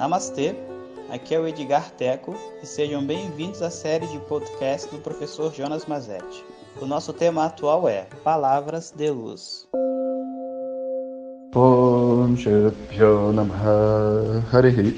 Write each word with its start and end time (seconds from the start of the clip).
Namastê, 0.00 0.56
aqui 1.12 1.34
é 1.34 1.38
o 1.38 1.46
Edgar 1.46 1.90
Teco 1.90 2.34
e 2.62 2.66
sejam 2.66 3.06
bem-vindos 3.06 3.60
à 3.60 3.68
série 3.68 4.06
de 4.06 4.18
podcast 4.20 4.90
do 4.90 4.96
professor 4.96 5.52
Jonas 5.52 5.84
Mazetti. 5.84 6.42
O 6.80 6.86
nosso 6.86 7.12
tema 7.12 7.44
atual 7.44 7.86
é 7.86 8.06
Palavras 8.24 8.94
de 8.96 9.10
Luz. 9.10 9.68
Om 11.54 12.34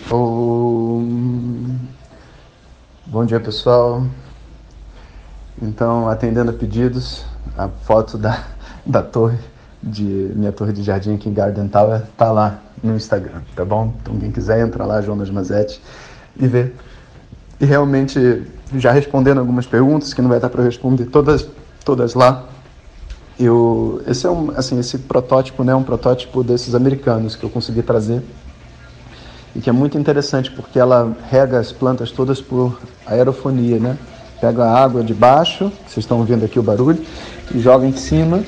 Om 0.08 1.78
Bom 3.06 3.24
dia 3.24 3.40
pessoal. 3.40 4.04
Então, 5.60 6.08
atendendo 6.08 6.52
a 6.52 6.54
pedidos, 6.54 7.24
a 7.58 7.68
foto 7.68 8.16
da, 8.16 8.46
da 8.86 9.02
torre 9.02 9.36
de 9.82 10.02
minha 10.36 10.52
torre 10.52 10.72
de 10.72 10.82
jardim 10.82 11.14
aqui 11.14 11.28
em 11.28 11.32
Garden 11.32 11.68
Tower 11.68 12.02
tá 12.16 12.30
lá 12.30 12.58
no 12.82 12.94
Instagram, 12.94 13.40
tá 13.56 13.64
bom? 13.64 13.92
Então 14.00 14.16
quem 14.18 14.30
quiser 14.30 14.60
entrar 14.60 14.86
lá, 14.86 15.00
Jonas 15.00 15.30
Mazetti, 15.30 15.80
e 16.38 16.46
ver. 16.46 16.76
E 17.60 17.64
realmente, 17.64 18.42
já 18.76 18.92
respondendo 18.92 19.38
algumas 19.38 19.66
perguntas, 19.66 20.12
que 20.14 20.22
não 20.22 20.28
vai 20.28 20.40
dar 20.40 20.48
para 20.48 20.62
responder 20.62 21.06
todas, 21.06 21.48
todas 21.84 22.14
lá, 22.14 22.46
eu, 23.38 24.02
esse 24.06 24.26
é 24.26 24.30
um, 24.30 24.50
assim, 24.56 24.78
esse 24.78 24.98
protótipo, 24.98 25.64
né, 25.64 25.74
um 25.74 25.82
protótipo 25.82 26.44
desses 26.44 26.74
americanos 26.74 27.34
que 27.34 27.44
eu 27.44 27.50
consegui 27.50 27.82
trazer 27.82 28.22
e 29.54 29.60
que 29.60 29.68
é 29.68 29.72
muito 29.72 29.98
interessante 29.98 30.50
porque 30.50 30.78
ela 30.78 31.14
rega 31.28 31.58
as 31.58 31.72
plantas 31.72 32.10
todas 32.10 32.40
por 32.40 32.80
aerofonia, 33.06 33.78
né? 33.78 33.98
Pega 34.40 34.64
a 34.64 34.82
água 34.82 35.04
de 35.04 35.14
baixo, 35.14 35.70
vocês 35.86 35.98
estão 35.98 36.18
ouvindo 36.18 36.44
aqui 36.44 36.58
o 36.58 36.62
barulho, 36.62 37.04
e 37.54 37.60
joga 37.60 37.86
em 37.86 37.92
cima 37.92 38.42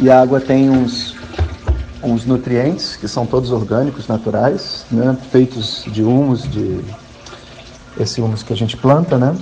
e 0.00 0.10
a 0.10 0.20
água 0.20 0.40
tem 0.40 0.70
uns 0.70 1.16
uns 2.02 2.24
nutrientes 2.24 2.96
que 2.96 3.08
são 3.08 3.26
todos 3.26 3.50
orgânicos, 3.50 4.06
naturais, 4.06 4.86
né? 4.90 5.16
feitos 5.32 5.84
de 5.88 6.02
humus, 6.02 6.48
de 6.48 6.80
esse 7.98 8.20
humus 8.20 8.42
que 8.42 8.52
a 8.52 8.56
gente 8.56 8.76
planta, 8.76 9.18
né? 9.18 9.36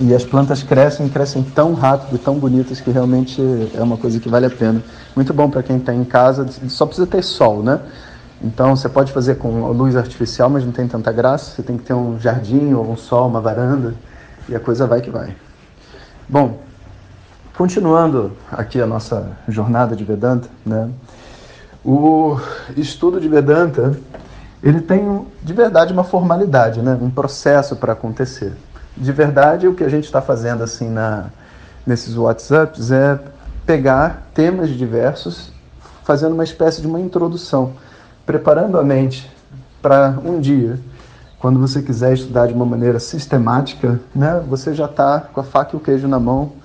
E 0.00 0.14
as 0.14 0.24
plantas 0.24 0.62
crescem, 0.62 1.08
crescem 1.08 1.42
tão 1.42 1.74
rápido, 1.74 2.18
tão 2.18 2.36
bonitas 2.36 2.80
que 2.80 2.90
realmente 2.90 3.40
é 3.74 3.82
uma 3.82 3.96
coisa 3.96 4.18
que 4.18 4.28
vale 4.28 4.46
a 4.46 4.50
pena. 4.50 4.82
Muito 5.14 5.32
bom 5.32 5.48
para 5.48 5.62
quem 5.62 5.76
está 5.76 5.94
em 5.94 6.04
casa, 6.04 6.48
só 6.68 6.86
precisa 6.86 7.06
ter 7.06 7.22
sol, 7.22 7.62
né? 7.62 7.78
Então 8.42 8.74
você 8.74 8.88
pode 8.88 9.12
fazer 9.12 9.36
com 9.36 9.70
luz 9.70 9.94
artificial, 9.94 10.48
mas 10.48 10.64
não 10.64 10.72
tem 10.72 10.88
tanta 10.88 11.12
graça. 11.12 11.54
Você 11.54 11.62
tem 11.62 11.76
que 11.76 11.84
ter 11.84 11.92
um 11.92 12.18
jardim 12.18 12.72
ou 12.72 12.90
um 12.90 12.96
sol, 12.96 13.28
uma 13.28 13.40
varanda 13.40 13.94
e 14.48 14.56
a 14.56 14.60
coisa 14.60 14.86
vai 14.86 15.02
que 15.02 15.10
vai. 15.10 15.36
Bom, 16.26 16.58
continuando 17.60 18.32
aqui 18.50 18.80
a 18.80 18.86
nossa 18.86 19.36
jornada 19.46 19.94
de 19.94 20.02
Vedanta, 20.02 20.48
né? 20.64 20.88
O 21.84 22.40
estudo 22.74 23.20
de 23.20 23.28
Vedanta, 23.28 23.98
ele 24.62 24.80
tem 24.80 25.26
de 25.42 25.52
verdade 25.52 25.92
uma 25.92 26.02
formalidade, 26.02 26.80
né? 26.80 26.98
um 26.98 27.10
processo 27.10 27.76
para 27.76 27.92
acontecer. 27.92 28.54
De 28.96 29.12
verdade, 29.12 29.68
o 29.68 29.74
que 29.74 29.84
a 29.84 29.90
gente 29.90 30.04
está 30.04 30.22
fazendo 30.22 30.64
assim 30.64 30.88
na, 30.88 31.26
nesses 31.86 32.16
WhatsApps 32.16 32.90
é 32.90 33.20
pegar 33.66 34.30
temas 34.32 34.70
diversos, 34.70 35.52
fazendo 36.02 36.32
uma 36.32 36.44
espécie 36.44 36.80
de 36.80 36.86
uma 36.86 36.98
introdução, 36.98 37.74
preparando 38.24 38.78
a 38.78 38.82
mente 38.82 39.30
para 39.82 40.14
um 40.24 40.40
dia, 40.40 40.80
quando 41.38 41.60
você 41.60 41.82
quiser 41.82 42.14
estudar 42.14 42.46
de 42.46 42.54
uma 42.54 42.64
maneira 42.64 42.98
sistemática, 42.98 44.00
né? 44.14 44.42
você 44.48 44.72
já 44.72 44.86
está 44.86 45.20
com 45.20 45.40
a 45.40 45.44
faca 45.44 45.72
e 45.74 45.76
o 45.76 45.80
queijo 45.80 46.08
na 46.08 46.18
mão, 46.18 46.58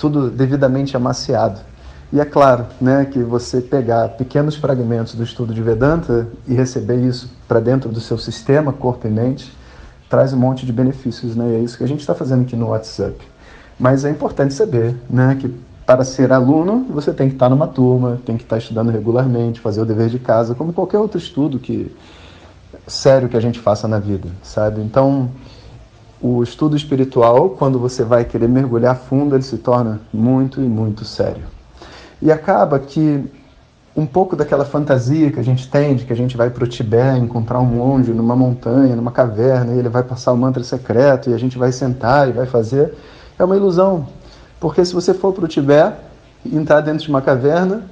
tudo 0.00 0.30
devidamente 0.30 0.96
amaciado. 0.96 1.60
E 2.12 2.18
é 2.18 2.24
claro 2.24 2.66
né, 2.80 3.04
que 3.04 3.20
você 3.20 3.60
pegar 3.60 4.08
pequenos 4.08 4.56
fragmentos 4.56 5.14
do 5.14 5.22
estudo 5.22 5.54
de 5.54 5.62
Vedanta 5.62 6.26
e 6.48 6.54
receber 6.54 6.96
isso 6.96 7.30
para 7.46 7.60
dentro 7.60 7.90
do 7.90 8.00
seu 8.00 8.18
sistema, 8.18 8.72
corpo 8.72 9.06
e 9.06 9.10
mente, 9.10 9.52
traz 10.08 10.32
um 10.32 10.38
monte 10.38 10.66
de 10.66 10.72
benefícios. 10.72 11.36
Né? 11.36 11.50
E 11.50 11.54
é 11.56 11.58
isso 11.60 11.78
que 11.78 11.84
a 11.84 11.86
gente 11.86 12.00
está 12.00 12.14
fazendo 12.14 12.42
aqui 12.42 12.56
no 12.56 12.68
WhatsApp. 12.68 13.16
Mas 13.78 14.04
é 14.04 14.10
importante 14.10 14.54
saber 14.54 14.96
né, 15.08 15.36
que 15.38 15.54
para 15.86 16.02
ser 16.02 16.32
aluno 16.32 16.86
você 16.90 17.12
tem 17.12 17.28
que 17.28 17.34
estar 17.34 17.48
numa 17.48 17.68
turma, 17.68 18.18
tem 18.24 18.36
que 18.36 18.42
estar 18.42 18.58
estudando 18.58 18.90
regularmente, 18.90 19.60
fazer 19.60 19.82
o 19.82 19.84
dever 19.84 20.08
de 20.08 20.18
casa, 20.18 20.54
como 20.54 20.72
qualquer 20.72 20.98
outro 20.98 21.18
estudo 21.18 21.58
que 21.58 21.94
sério 22.86 23.28
que 23.28 23.36
a 23.36 23.40
gente 23.40 23.58
faça 23.58 23.86
na 23.86 23.98
vida, 23.98 24.28
sabe? 24.42 24.80
Então, 24.80 25.30
o 26.20 26.42
estudo 26.42 26.76
espiritual, 26.76 27.50
quando 27.50 27.78
você 27.78 28.04
vai 28.04 28.24
querer 28.24 28.48
mergulhar 28.48 28.96
fundo, 28.96 29.34
ele 29.34 29.42
se 29.42 29.56
torna 29.56 30.00
muito 30.12 30.60
e 30.60 30.64
muito 30.64 31.04
sério. 31.04 31.44
E 32.20 32.30
acaba 32.30 32.78
que 32.78 33.24
um 33.96 34.06
pouco 34.06 34.36
daquela 34.36 34.64
fantasia 34.64 35.32
que 35.32 35.40
a 35.40 35.42
gente 35.42 35.68
tem 35.68 35.96
de 35.96 36.04
que 36.04 36.12
a 36.12 36.16
gente 36.16 36.36
vai 36.36 36.50
para 36.50 36.64
o 36.64 36.66
Tibete 36.66 37.18
encontrar 37.20 37.58
um 37.58 37.66
monge 37.66 38.12
numa 38.12 38.36
montanha, 38.36 38.94
numa 38.94 39.10
caverna, 39.10 39.74
e 39.74 39.78
ele 39.78 39.88
vai 39.88 40.02
passar 40.02 40.32
o 40.32 40.36
mantra 40.36 40.62
secreto 40.62 41.30
e 41.30 41.34
a 41.34 41.38
gente 41.38 41.58
vai 41.58 41.72
sentar 41.72 42.28
e 42.28 42.32
vai 42.32 42.46
fazer, 42.46 42.94
é 43.38 43.44
uma 43.44 43.56
ilusão. 43.56 44.06
Porque 44.60 44.84
se 44.84 44.94
você 44.94 45.14
for 45.14 45.32
para 45.32 45.44
o 45.44 45.48
Tibete 45.48 45.96
entrar 46.44 46.82
dentro 46.82 47.02
de 47.02 47.08
uma 47.08 47.22
caverna 47.22 47.84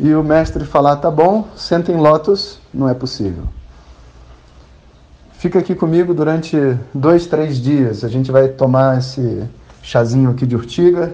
e 0.00 0.14
o 0.14 0.24
mestre 0.24 0.64
falar, 0.64 0.96
tá 0.96 1.10
bom, 1.10 1.46
senta 1.54 1.92
em 1.92 1.96
lótus, 1.96 2.58
não 2.72 2.88
é 2.88 2.94
possível. 2.94 3.44
Fica 5.44 5.58
aqui 5.58 5.74
comigo 5.74 6.14
durante 6.14 6.56
dois, 6.94 7.26
três 7.26 7.60
dias. 7.60 8.02
A 8.02 8.08
gente 8.08 8.32
vai 8.32 8.48
tomar 8.48 8.96
esse 8.96 9.44
chazinho 9.82 10.30
aqui 10.30 10.46
de 10.46 10.56
urtiga, 10.56 11.12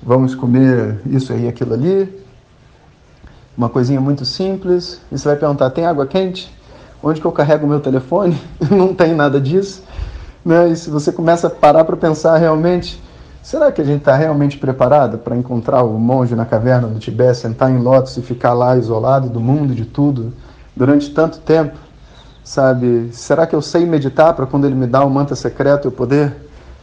vamos 0.00 0.36
comer 0.36 1.00
isso 1.04 1.32
aí, 1.32 1.48
aquilo 1.48 1.74
ali. 1.74 2.16
Uma 3.58 3.68
coisinha 3.68 4.00
muito 4.00 4.24
simples. 4.24 5.00
E 5.10 5.18
você 5.18 5.26
vai 5.26 5.36
perguntar: 5.36 5.70
tem 5.70 5.84
água 5.84 6.06
quente? 6.06 6.48
Onde 7.02 7.20
que 7.20 7.26
eu 7.26 7.32
carrego 7.32 7.66
o 7.66 7.68
meu 7.68 7.80
telefone? 7.80 8.40
Não 8.70 8.94
tem 8.94 9.12
nada 9.12 9.40
disso. 9.40 9.82
Né? 10.44 10.68
E 10.68 10.76
se 10.76 10.88
você 10.88 11.10
começa 11.10 11.48
a 11.48 11.50
parar 11.50 11.82
para 11.82 11.96
pensar 11.96 12.36
realmente, 12.36 13.02
será 13.42 13.72
que 13.72 13.80
a 13.80 13.84
gente 13.84 13.98
está 13.98 14.14
realmente 14.14 14.58
preparado 14.58 15.18
para 15.18 15.36
encontrar 15.36 15.82
o 15.82 15.98
monge 15.98 16.36
na 16.36 16.46
caverna 16.46 16.86
do 16.86 17.00
Tibete, 17.00 17.38
sentar 17.38 17.68
em 17.68 17.78
lótus 17.78 18.16
e 18.16 18.22
ficar 18.22 18.52
lá 18.52 18.76
isolado 18.76 19.28
do 19.28 19.40
mundo 19.40 19.74
de 19.74 19.84
tudo 19.84 20.32
durante 20.76 21.10
tanto 21.10 21.40
tempo? 21.40 21.85
Sabe? 22.46 23.08
Será 23.10 23.44
que 23.44 23.56
eu 23.56 23.60
sei 23.60 23.84
meditar 23.84 24.32
para 24.32 24.46
quando 24.46 24.66
ele 24.66 24.76
me 24.76 24.86
dá 24.86 25.04
o 25.04 25.10
mantra 25.10 25.34
secreto 25.34 25.88
eu 25.88 25.90
poder 25.90 26.32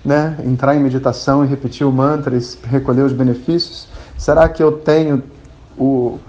né, 0.04 0.38
entrar 0.44 0.76
em 0.76 0.80
meditação 0.82 1.46
e 1.46 1.48
repetir 1.48 1.88
o 1.88 1.92
mantra 1.92 2.38
e 2.38 2.42
recolher 2.68 3.04
os 3.04 3.14
benefícios? 3.14 3.88
Será 4.18 4.50
que 4.50 4.62
eu 4.62 4.74
tenho 4.74 5.24
o, 5.78 6.20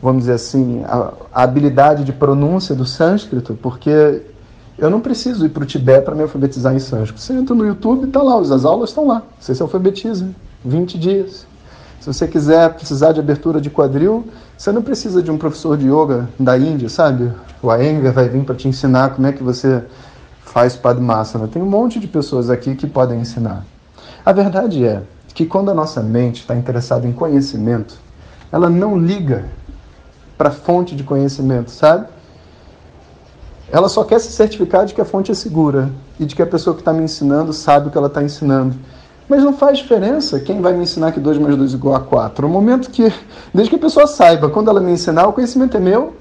vamos 0.00 0.22
dizer 0.22 0.34
assim, 0.34 0.84
a, 0.84 1.12
a 1.34 1.42
habilidade 1.42 2.04
de 2.04 2.12
pronúncia 2.12 2.76
do 2.76 2.84
sânscrito? 2.84 3.58
Porque 3.60 4.22
eu 4.78 4.88
não 4.88 5.00
preciso 5.00 5.44
ir 5.44 5.48
para 5.48 5.64
o 5.64 5.66
Tibete 5.66 6.04
para 6.04 6.14
me 6.14 6.22
alfabetizar 6.22 6.72
em 6.72 6.78
sânscrito. 6.78 7.20
Você 7.20 7.32
entra 7.32 7.56
no 7.56 7.66
YouTube 7.66 8.04
e 8.04 8.06
está 8.06 8.22
lá, 8.22 8.38
as 8.38 8.64
aulas 8.64 8.90
estão 8.90 9.08
lá. 9.08 9.20
Você 9.40 9.52
se 9.52 9.62
alfabetiza. 9.62 10.30
20 10.64 10.96
dias. 10.96 11.44
Se 12.06 12.12
você 12.12 12.28
quiser 12.28 12.72
precisar 12.72 13.10
de 13.10 13.18
abertura 13.18 13.60
de 13.60 13.68
quadril, 13.68 14.28
você 14.56 14.70
não 14.70 14.80
precisa 14.80 15.20
de 15.20 15.28
um 15.28 15.36
professor 15.36 15.76
de 15.76 15.88
yoga 15.88 16.28
da 16.38 16.56
Índia, 16.56 16.88
sabe? 16.88 17.32
O 17.60 17.68
Aenga 17.68 18.12
vai 18.12 18.28
vir 18.28 18.44
para 18.44 18.54
te 18.54 18.68
ensinar 18.68 19.12
como 19.12 19.26
é 19.26 19.32
que 19.32 19.42
você 19.42 19.82
faz 20.44 20.76
Padmasana. 20.76 21.48
Tem 21.48 21.60
um 21.60 21.66
monte 21.68 21.98
de 21.98 22.06
pessoas 22.06 22.48
aqui 22.48 22.76
que 22.76 22.86
podem 22.86 23.18
ensinar. 23.18 23.64
A 24.24 24.32
verdade 24.32 24.86
é 24.86 25.02
que 25.34 25.44
quando 25.44 25.68
a 25.68 25.74
nossa 25.74 26.00
mente 26.00 26.42
está 26.42 26.54
interessada 26.54 27.08
em 27.08 27.12
conhecimento, 27.12 27.96
ela 28.52 28.70
não 28.70 28.96
liga 28.96 29.46
para 30.38 30.50
a 30.50 30.52
fonte 30.52 30.94
de 30.94 31.02
conhecimento, 31.02 31.72
sabe? 31.72 32.06
Ela 33.68 33.88
só 33.88 34.04
quer 34.04 34.20
se 34.20 34.30
certificar 34.30 34.86
de 34.86 34.94
que 34.94 35.00
a 35.00 35.04
fonte 35.04 35.32
é 35.32 35.34
segura 35.34 35.90
e 36.20 36.24
de 36.24 36.36
que 36.36 36.42
a 36.42 36.46
pessoa 36.46 36.76
que 36.76 36.82
está 36.82 36.92
me 36.92 37.02
ensinando 37.02 37.52
sabe 37.52 37.88
o 37.88 37.90
que 37.90 37.98
ela 37.98 38.06
está 38.06 38.22
ensinando. 38.22 38.76
Mas 39.28 39.42
não 39.42 39.52
faz 39.52 39.78
diferença 39.78 40.38
quem 40.38 40.60
vai 40.60 40.72
me 40.72 40.84
ensinar 40.84 41.10
que 41.12 41.18
2 41.18 41.38
mais 41.38 41.56
2 41.56 41.72
é 41.72 41.76
igual 41.76 41.94
a 41.96 42.00
4. 42.00 42.46
No 42.46 42.52
momento 42.52 42.90
que, 42.90 43.12
desde 43.52 43.70
que 43.70 43.76
a 43.76 43.80
pessoa 43.80 44.06
saiba, 44.06 44.48
quando 44.48 44.70
ela 44.70 44.80
me 44.80 44.92
ensinar, 44.92 45.26
o 45.26 45.32
conhecimento 45.32 45.76
é 45.76 45.80
meu, 45.80 46.14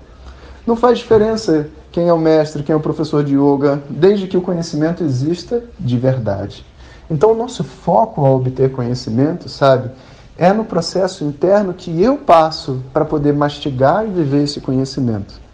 não 0.65 0.75
faz 0.75 0.97
diferença 0.97 1.69
quem 1.91 2.07
é 2.09 2.13
o 2.13 2.17
mestre, 2.17 2.63
quem 2.63 2.73
é 2.73 2.75
o 2.75 2.81
professor 2.81 3.23
de 3.23 3.35
yoga, 3.35 3.81
desde 3.89 4.27
que 4.27 4.35
o 4.35 4.41
conhecimento 4.41 5.03
exista 5.03 5.63
de 5.79 5.97
verdade. 5.97 6.65
Então, 7.09 7.31
o 7.31 7.35
nosso 7.35 7.63
foco 7.63 8.25
ao 8.25 8.35
obter 8.35 8.71
conhecimento, 8.71 9.47
sabe, 9.47 9.91
é 10.37 10.51
no 10.51 10.65
processo 10.65 11.23
interno 11.23 11.73
que 11.73 12.01
eu 12.01 12.17
passo 12.17 12.81
para 12.91 13.05
poder 13.05 13.33
mastigar 13.33 14.05
e 14.05 14.09
viver 14.09 14.43
esse 14.43 14.59
conhecimento. 14.59 15.44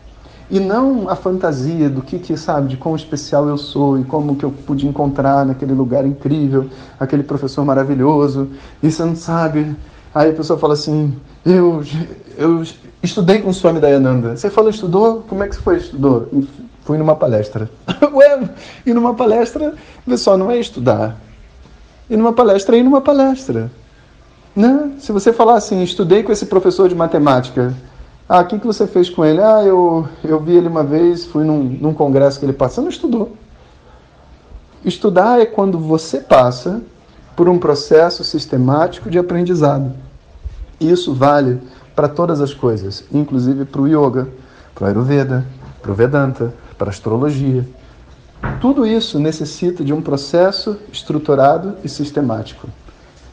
E 0.51 0.59
não 0.59 1.09
a 1.09 1.15
fantasia 1.15 1.89
do 1.89 2.01
que, 2.01 2.19
que, 2.19 2.37
sabe, 2.37 2.67
de 2.67 2.77
quão 2.77 2.95
especial 2.95 3.47
eu 3.47 3.57
sou 3.57 3.97
e 3.97 4.03
como 4.03 4.35
que 4.35 4.43
eu 4.43 4.51
pude 4.51 4.85
encontrar 4.85 5.45
naquele 5.45 5.73
lugar 5.73 6.05
incrível, 6.05 6.69
aquele 6.99 7.23
professor 7.23 7.65
maravilhoso. 7.65 8.49
E 8.83 8.91
você 8.91 9.03
não 9.03 9.15
sabe. 9.15 9.75
Aí 10.13 10.29
a 10.29 10.33
pessoa 10.33 10.59
fala 10.59 10.73
assim: 10.73 11.15
eu, 11.45 11.81
eu 12.37 12.63
Estudei 13.03 13.41
com 13.41 13.49
o 13.49 13.53
Swami 13.53 13.79
Dayananda. 13.79 14.37
Você 14.37 14.49
falou, 14.49 14.69
estudou? 14.69 15.25
Como 15.27 15.43
é 15.43 15.47
que 15.47 15.55
você 15.55 15.61
foi? 15.61 15.77
Estudou? 15.77 16.29
Fui 16.83 16.97
numa 16.99 17.15
palestra. 17.15 17.69
Ué, 18.13 18.49
e 18.85 18.93
numa 18.93 19.15
palestra, 19.15 19.73
pessoal, 20.05 20.37
não 20.37 20.51
é 20.51 20.59
estudar. 20.59 21.17
E 22.07 22.15
numa 22.15 22.31
palestra 22.31 22.77
ir 22.77 22.83
numa 22.83 23.01
palestra. 23.01 23.71
Né? 24.55 24.91
Se 24.99 25.11
você 25.11 25.33
falar 25.33 25.55
assim, 25.55 25.81
estudei 25.81 26.21
com 26.21 26.31
esse 26.31 26.45
professor 26.45 26.87
de 26.87 26.93
matemática, 26.93 27.73
Ah, 28.33 28.39
o 28.39 28.45
que, 28.45 28.57
que 28.57 28.65
você 28.65 28.87
fez 28.87 29.09
com 29.09 29.25
ele? 29.25 29.41
Ah, 29.41 29.61
eu, 29.61 30.07
eu 30.23 30.39
vi 30.39 30.55
ele 30.55 30.69
uma 30.69 30.85
vez, 30.85 31.25
fui 31.25 31.43
num, 31.43 31.63
num 31.63 31.93
congresso 31.93 32.39
que 32.39 32.45
ele 32.45 32.53
passa. 32.53 32.75
Você 32.75 32.81
não 32.81 32.87
estudou. 32.87 33.35
Estudar 34.85 35.41
é 35.41 35.45
quando 35.45 35.77
você 35.77 36.19
passa 36.19 36.81
por 37.35 37.49
um 37.49 37.59
processo 37.59 38.23
sistemático 38.23 39.09
de 39.09 39.19
aprendizado. 39.19 39.91
Isso 40.79 41.13
vale 41.13 41.59
para 41.93 42.07
todas 42.07 42.39
as 42.39 42.53
coisas, 42.53 43.03
inclusive 43.11 43.65
para 43.65 43.81
o 43.81 43.85
yoga, 43.85 44.29
para 44.73 44.85
o 44.85 44.87
Ayurveda, 44.87 45.45
para 45.81 45.91
o 45.91 45.93
Vedanta, 45.93 46.53
para 46.77 46.87
a 46.87 46.91
astrologia. 46.91 47.67
Tudo 48.61 48.87
isso 48.87 49.19
necessita 49.19 49.83
de 49.83 49.91
um 49.91 50.01
processo 50.01 50.77
estruturado 50.89 51.75
e 51.83 51.89
sistemático. 51.89 52.69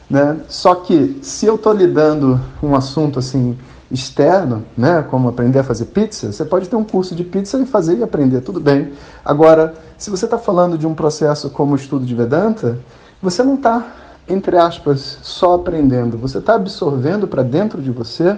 Né? 0.09 0.41
Só 0.49 0.75
que 0.75 1.19
se 1.21 1.45
eu 1.45 1.55
estou 1.55 1.71
lidando 1.71 2.37
um 2.61 2.75
assunto 2.75 3.17
assim 3.17 3.57
externo, 3.91 4.63
né, 4.77 5.03
como 5.09 5.29
aprender 5.29 5.59
a 5.59 5.63
fazer 5.63 5.85
pizza, 5.85 6.31
você 6.31 6.45
pode 6.45 6.69
ter 6.69 6.75
um 6.75 6.83
curso 6.83 7.15
de 7.15 7.23
pizza 7.23 7.57
e 7.59 7.65
fazer 7.65 7.97
e 7.97 8.03
aprender, 8.03 8.41
tudo 8.41 8.59
bem. 8.59 8.93
Agora, 9.25 9.73
se 9.97 10.09
você 10.09 10.25
está 10.25 10.37
falando 10.37 10.77
de 10.77 10.85
um 10.85 10.93
processo 10.93 11.49
como 11.49 11.73
o 11.73 11.75
estudo 11.75 12.05
de 12.05 12.13
Vedanta, 12.13 12.77
você 13.21 13.43
não 13.43 13.55
está, 13.55 13.87
entre 14.27 14.57
aspas, 14.57 15.17
só 15.23 15.55
aprendendo, 15.55 16.17
você 16.17 16.37
está 16.37 16.55
absorvendo 16.55 17.27
para 17.27 17.41
dentro 17.41 17.81
de 17.81 17.89
você 17.89 18.37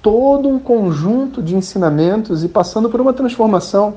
todo 0.00 0.48
um 0.48 0.58
conjunto 0.58 1.42
de 1.42 1.56
ensinamentos 1.56 2.44
e 2.44 2.48
passando 2.48 2.88
por 2.88 3.00
uma 3.00 3.12
transformação. 3.12 3.94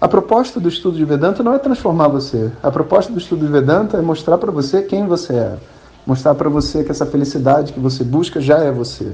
A 0.00 0.06
proposta 0.06 0.60
do 0.60 0.68
estudo 0.68 0.96
de 0.96 1.04
Vedanta 1.04 1.42
não 1.42 1.54
é 1.54 1.58
transformar 1.58 2.08
você. 2.08 2.52
A 2.62 2.70
proposta 2.70 3.12
do 3.12 3.18
estudo 3.18 3.44
de 3.44 3.50
Vedanta 3.50 3.96
é 3.96 4.00
mostrar 4.00 4.38
para 4.38 4.52
você 4.52 4.82
quem 4.82 5.06
você 5.06 5.34
é. 5.34 5.56
Mostrar 6.06 6.34
para 6.34 6.48
você 6.48 6.84
que 6.84 6.90
essa 6.90 7.06
felicidade 7.06 7.72
que 7.72 7.80
você 7.80 8.04
busca 8.04 8.40
já 8.40 8.58
é 8.58 8.70
você. 8.70 9.12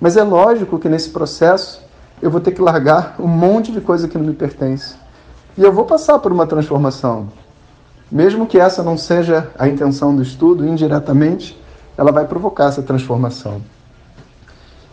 Mas 0.00 0.16
é 0.16 0.22
lógico 0.22 0.78
que 0.78 0.88
nesse 0.88 1.10
processo 1.10 1.82
eu 2.20 2.30
vou 2.30 2.40
ter 2.40 2.52
que 2.52 2.60
largar 2.60 3.16
um 3.18 3.26
monte 3.26 3.72
de 3.72 3.80
coisa 3.80 4.08
que 4.08 4.18
não 4.18 4.26
me 4.26 4.34
pertence. 4.34 4.94
E 5.56 5.62
eu 5.62 5.72
vou 5.72 5.84
passar 5.84 6.18
por 6.18 6.32
uma 6.32 6.46
transformação. 6.46 7.28
Mesmo 8.10 8.46
que 8.46 8.58
essa 8.58 8.82
não 8.82 8.96
seja 8.96 9.50
a 9.58 9.68
intenção 9.68 10.14
do 10.14 10.22
estudo, 10.22 10.66
indiretamente, 10.66 11.60
ela 11.96 12.12
vai 12.12 12.26
provocar 12.26 12.66
essa 12.66 12.82
transformação. 12.82 13.62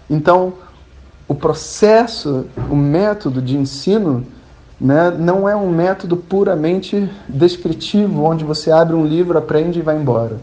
Então, 0.10 0.54
o 1.28 1.36
processo, 1.36 2.46
o 2.70 2.76
método 2.76 3.42
de 3.42 3.58
ensino, 3.58 4.26
né, 4.80 5.12
não 5.12 5.48
é 5.48 5.56
um 5.56 5.70
método 5.70 6.18
puramente 6.18 7.10
descritivo, 7.28 8.24
onde 8.24 8.44
você 8.44 8.72
abre 8.72 8.96
um 8.96 9.06
livro, 9.06 9.38
aprende 9.38 9.80
e 9.80 9.82
vai 9.82 9.96
embora. 9.96 10.38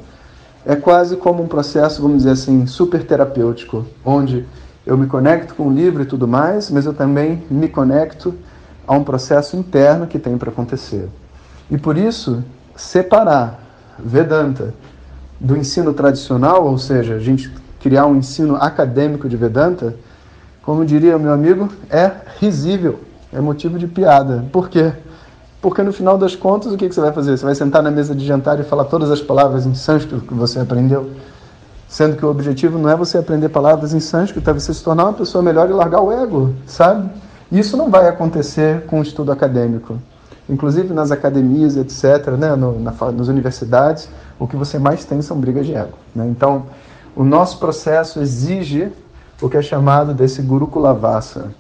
É 0.65 0.77
quase 0.77 1.17
como 1.17 1.43
um 1.43 1.49
processo, 1.49 2.03
vamos 2.03 2.19
dizer 2.19 2.31
assim, 2.33 2.67
super 2.67 3.05
terapêutico, 3.05 3.87
onde 4.05 4.47
eu 4.87 4.97
me 4.97 5.07
conecto 5.07 5.55
com 5.55 5.69
o 5.69 5.73
livro 5.73 6.03
e 6.03 6.07
tudo 6.07 6.29
mais, 6.29 6.71
mas 6.71 6.87
eu 6.87 6.93
também 6.93 7.43
me 7.51 7.69
conecto 7.69 8.35
a 8.87 8.95
um 8.95 9.05
processo 9.05 9.57
interno 9.57 10.07
que 10.07 10.19
tem 10.19 10.37
para 10.37 10.51
acontecer. 10.51 11.09
E 11.71 11.79
por 11.79 11.97
isso, 11.97 12.43
separar 12.77 13.61
Vedanta 13.99 14.75
do 15.39 15.57
ensino 15.57 15.93
tradicional, 15.93 16.67
ou 16.67 16.79
seja, 16.79 17.15
a 17.15 17.19
gente 17.19 17.53
criar 17.81 18.07
um 18.07 18.17
ensino 18.17 18.57
acadêmico 18.57 19.29
de 19.29 19.37
Vedanta, 19.37 19.95
como 20.63 20.85
diria 20.85 21.19
meu 21.19 21.33
amigo, 21.33 21.69
é 21.89 22.11
risível, 22.39 23.01
é 23.33 23.41
motivo 23.41 23.79
de 23.79 23.87
piada. 23.87 24.45
Por 24.53 24.69
quê? 24.69 24.93
Porque 25.61 25.83
no 25.83 25.93
final 25.93 26.17
das 26.17 26.35
contas, 26.35 26.73
o 26.73 26.77
que 26.77 26.91
você 26.91 27.01
vai 27.01 27.13
fazer? 27.13 27.37
Você 27.37 27.45
vai 27.45 27.55
sentar 27.55 27.83
na 27.83 27.91
mesa 27.91 28.15
de 28.15 28.25
jantar 28.25 28.59
e 28.59 28.63
falar 28.63 28.85
todas 28.85 29.11
as 29.11 29.21
palavras 29.21 29.67
em 29.67 29.75
sânscrito 29.75 30.25
que 30.25 30.33
você 30.33 30.59
aprendeu? 30.59 31.11
Sendo 31.87 32.17
que 32.17 32.25
o 32.25 32.31
objetivo 32.31 32.79
não 32.79 32.89
é 32.89 32.97
você 32.97 33.19
aprender 33.19 33.51
palavras 33.51 33.93
em 33.93 34.01
sânscrito, 34.01 34.49
é 34.49 34.53
você 34.55 34.73
se 34.73 34.83
tornar 34.83 35.05
uma 35.05 35.13
pessoa 35.13 35.43
melhor 35.43 35.69
e 35.69 35.73
largar 35.73 36.01
o 36.01 36.11
ego, 36.11 36.55
sabe? 36.67 37.11
Isso 37.53 37.77
não 37.77 37.91
vai 37.91 38.09
acontecer 38.09 38.87
com 38.87 39.01
o 39.01 39.03
estudo 39.03 39.33
acadêmico. 39.33 39.99
Inclusive 40.49 40.95
nas 40.95 41.11
academias, 41.11 41.77
etc., 41.77 42.29
né, 42.39 42.57
no, 42.57 42.79
na, 42.81 42.93
nas 43.13 43.29
universidades, 43.29 44.09
o 44.39 44.47
que 44.47 44.57
você 44.57 44.79
mais 44.79 45.05
tem 45.05 45.21
são 45.21 45.37
brigas 45.37 45.67
de 45.67 45.75
ego. 45.75 45.99
Né? 46.15 46.27
Então, 46.29 46.67
o 47.15 47.23
nosso 47.23 47.59
processo 47.59 48.21
exige 48.21 48.91
o 49.43 49.49
que 49.49 49.57
é 49.57 49.63
chamado 49.63 50.15
desse 50.15 50.41
Gurukula 50.41 50.95
Vasa, 50.95 51.53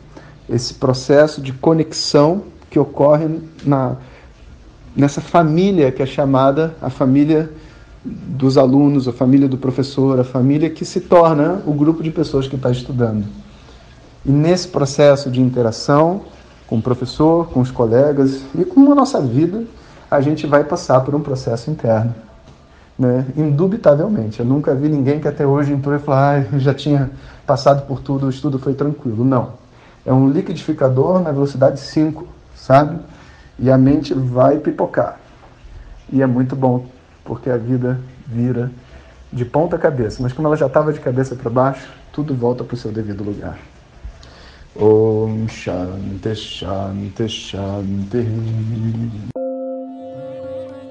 esse 0.48 0.74
processo 0.74 1.40
de 1.40 1.52
conexão 1.52 2.42
que 2.70 2.78
ocorre 2.78 3.26
na, 3.64 3.96
nessa 4.96 5.20
família 5.20 5.90
que 5.90 6.02
é 6.02 6.06
chamada 6.06 6.74
a 6.80 6.88
família 6.88 7.50
dos 8.02 8.56
alunos, 8.56 9.06
a 9.06 9.12
família 9.12 9.48
do 9.48 9.58
professor, 9.58 10.18
a 10.18 10.24
família 10.24 10.70
que 10.70 10.84
se 10.84 11.00
torna 11.00 11.60
o 11.66 11.74
grupo 11.74 12.02
de 12.02 12.10
pessoas 12.10 12.48
que 12.48 12.56
está 12.56 12.70
estudando. 12.70 13.26
E 14.24 14.30
nesse 14.30 14.68
processo 14.68 15.30
de 15.30 15.40
interação 15.40 16.22
com 16.66 16.78
o 16.78 16.82
professor, 16.82 17.48
com 17.50 17.60
os 17.60 17.70
colegas 17.70 18.42
e 18.58 18.64
com 18.64 18.90
a 18.90 18.94
nossa 18.94 19.20
vida, 19.20 19.64
a 20.10 20.20
gente 20.20 20.46
vai 20.46 20.64
passar 20.64 21.00
por 21.00 21.14
um 21.14 21.20
processo 21.20 21.70
interno 21.70 22.14
né? 23.00 23.24
Indubitavelmente. 23.34 24.40
Eu 24.40 24.46
nunca 24.46 24.74
vi 24.74 24.90
ninguém 24.90 25.18
que 25.18 25.26
até 25.26 25.46
hoje 25.46 25.72
entrou 25.72 25.96
e 25.96 25.98
falou, 25.98 26.20
ah, 26.20 26.58
já 26.58 26.74
tinha 26.74 27.10
passado 27.46 27.86
por 27.86 28.00
tudo, 28.00 28.26
o 28.26 28.30
estudo 28.30 28.58
foi 28.58 28.74
tranquilo. 28.74 29.24
Não. 29.24 29.54
É 30.04 30.12
um 30.12 30.28
liquidificador 30.28 31.18
na 31.18 31.32
velocidade 31.32 31.80
5, 31.80 32.26
sabe? 32.60 32.98
E 33.58 33.70
a 33.70 33.78
mente 33.78 34.14
vai 34.14 34.58
pipocar. 34.58 35.18
E 36.12 36.22
é 36.22 36.26
muito 36.26 36.54
bom, 36.54 36.86
porque 37.24 37.50
a 37.50 37.56
vida 37.56 38.00
vira 38.26 38.70
de 39.32 39.44
ponta 39.44 39.78
cabeça. 39.78 40.22
Mas 40.22 40.32
como 40.32 40.48
ela 40.48 40.56
já 40.56 40.66
estava 40.66 40.92
de 40.92 41.00
cabeça 41.00 41.34
para 41.34 41.50
baixo, 41.50 41.88
tudo 42.12 42.34
volta 42.34 42.64
para 42.64 42.74
o 42.74 42.76
seu 42.76 42.92
devido 42.92 43.24
lugar. 43.24 43.58
Om 44.76 45.48
Shanti 45.48 46.34
Shanti 46.34 47.28
Shanti. 47.28 48.26